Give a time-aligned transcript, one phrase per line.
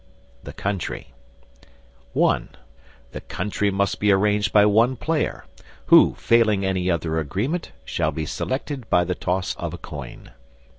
[0.41, 1.13] THE COUNTRY
[2.13, 2.49] (1)
[3.11, 5.45] The Country must be arranged by one player,
[5.85, 10.31] who, failing any other agreement, shall be selected by the toss of a coin.